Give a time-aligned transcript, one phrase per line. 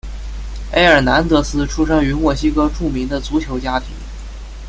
[0.71, 3.89] 埃尔南德斯出生于墨西哥著名的足球家庭。